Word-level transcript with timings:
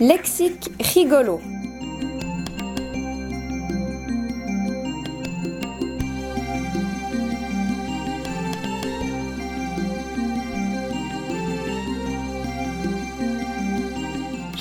Lexique 0.00 0.70
rigolo. 0.78 1.53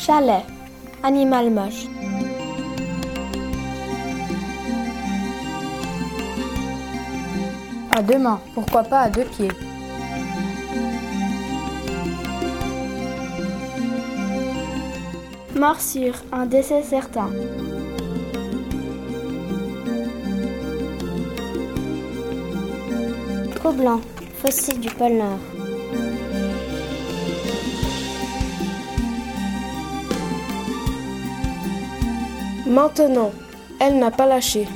Chalet, 0.05 0.43
animal 1.02 1.49
moche. 1.49 1.85
À 7.89 8.02
deux 8.02 8.17
mains, 8.17 8.41
pourquoi 8.53 8.84
pas 8.84 8.99
à 8.99 9.09
deux 9.09 9.23
pieds 9.23 9.48
Morsure, 15.55 16.15
un 16.34 16.48
décès 16.48 16.84
certain. 16.84 17.29
Troublant, 23.55 24.01
fossile 24.41 24.81
du 24.81 24.90
pôle 24.90 25.13
Nord. 25.13 25.62
Maintenant, 32.65 33.31
elle 33.79 33.99
n'a 33.99 34.09
pas 34.09 34.25
lâché. 34.25 34.67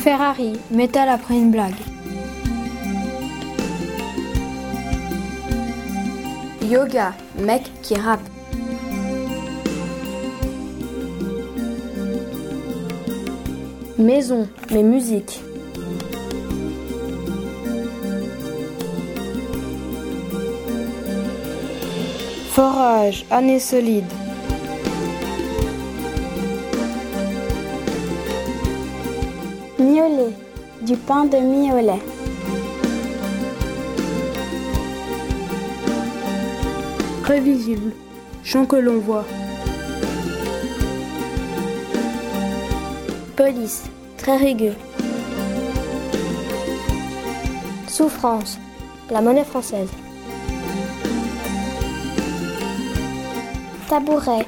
Ferrari, 0.00 0.52
métal 0.70 1.08
après 1.08 1.34
une 1.34 1.50
blague. 1.50 1.72
Yoga, 6.62 7.14
mec 7.38 7.70
qui 7.82 7.94
rappe. 7.94 8.20
Maison, 13.98 14.48
mais 14.70 14.82
musique. 14.82 15.40
Forage, 22.54 23.24
année 23.30 23.58
solide. 23.58 24.04
Miolet, 29.78 30.34
du 30.82 30.94
pain 30.98 31.24
de 31.24 31.38
miolet. 31.38 31.98
Prévisible, 37.22 37.92
chant 38.44 38.66
que 38.66 38.76
l'on 38.76 38.98
voit. 38.98 39.24
Police, 43.34 43.84
très 44.18 44.36
rugueux. 44.36 44.76
Souffrance, 47.88 48.58
la 49.10 49.22
monnaie 49.22 49.42
française. 49.42 49.88
Tabouret, 53.92 54.46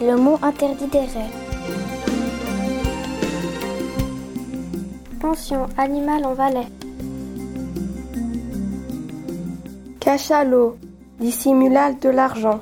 le, 0.00 0.16
mot 0.16 0.38
interdit 0.42 0.86
des 0.86 1.00
rêves. 1.00 1.16
Pension, 5.20 5.66
animal 5.76 6.24
en 6.24 6.34
Valais. 6.34 6.68
Cachalot, 9.98 10.76
dissimulal 11.18 11.98
de 11.98 12.10
l'argent. 12.10 12.60